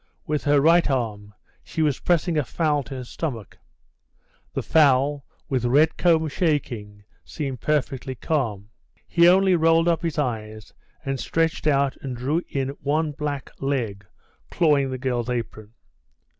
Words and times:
With 0.25 0.45
her 0.45 0.59
right 0.61 0.89
arm 0.89 1.35
she 1.63 1.83
was 1.83 1.99
pressing 1.99 2.35
a 2.35 2.43
fowl 2.43 2.81
to 2.85 2.95
her 2.95 3.03
stomach. 3.03 3.59
The 4.51 4.63
fowl, 4.63 5.27
with 5.47 5.63
red 5.63 5.95
comb 5.95 6.27
shaking, 6.27 7.03
seemed 7.23 7.61
perfectly 7.61 8.15
calm; 8.15 8.71
he 9.07 9.29
only 9.29 9.55
rolled 9.55 9.87
up 9.87 10.01
his 10.01 10.17
eyes 10.17 10.73
and 11.05 11.19
stretched 11.19 11.67
out 11.67 11.97
and 11.97 12.17
drew 12.17 12.41
in 12.49 12.69
one 12.81 13.11
black 13.11 13.51
leg, 13.59 14.03
clawing 14.49 14.89
the 14.89 14.97
girl's 14.97 15.29
apron. 15.29 15.71